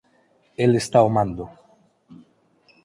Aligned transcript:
El 0.63 0.71
está 0.81 0.97
ao 1.01 1.09
mando. 1.15 1.45